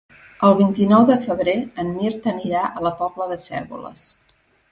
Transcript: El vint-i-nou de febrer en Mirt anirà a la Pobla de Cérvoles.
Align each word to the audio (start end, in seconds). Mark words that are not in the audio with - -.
El 0.45 0.53
vint-i-nou 0.59 1.03
de 1.09 1.17
febrer 1.25 1.55
en 1.83 1.91
Mirt 1.99 2.25
anirà 2.33 2.63
a 2.69 2.83
la 2.87 2.95
Pobla 3.03 3.31
de 3.35 3.39
Cérvoles. 3.47 4.09